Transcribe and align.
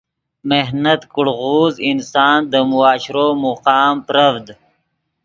محنت 0.49 1.01
کڑغوز 1.13 1.73
انسان 1.89 2.39
دے 2.51 2.59
معاشرو 2.71 3.27
مقام 3.45 3.93
پرڤد 4.05 4.45